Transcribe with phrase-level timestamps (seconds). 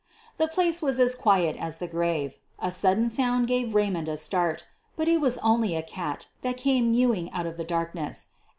[0.37, 2.39] The place was as quiet as the grave.
[2.57, 6.89] A sudden sound gave Raymond a start— but it was only a cat that came
[6.91, 8.29] mewing out of the darkness.